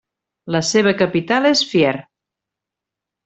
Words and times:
La 0.53 0.61
seva 0.69 0.93
capital 1.01 1.49
és 1.51 1.61
Fier. 1.73 1.93